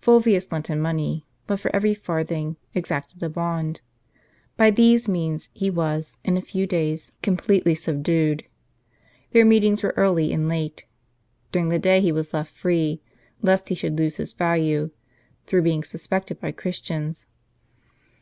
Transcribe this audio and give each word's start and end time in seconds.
Fulvius 0.00 0.50
lent 0.50 0.68
him 0.68 0.80
money, 0.80 1.26
but 1.46 1.60
for 1.60 1.70
every 1.76 1.92
farthing, 1.92 2.56
exacted 2.74 3.22
a 3.22 3.28
bond. 3.28 3.82
By 4.56 4.70
these 4.70 5.08
means, 5.08 5.50
he 5.52 5.68
was, 5.68 6.16
in 6.24 6.38
a 6.38 6.40
few 6.40 6.66
days, 6.66 7.12
completely 7.20 7.74
subdued. 7.74 8.44
Their 9.32 9.44
meetings 9.44 9.82
were 9.82 9.92
early 9.94 10.32
and 10.32 10.48
late; 10.48 10.86
during 11.52 11.68
the 11.68 11.78
day 11.78 12.00
he 12.00 12.12
was 12.12 12.32
left 12.32 12.56
free, 12.56 13.02
lest 13.42 13.68
he 13.68 13.74
should 13.74 13.98
lose 13.98 14.16
his 14.16 14.32
value, 14.32 14.88
through 15.44 15.60
being 15.60 15.84
suspected 15.84 16.40
by 16.40 16.50
Christians. 16.50 17.26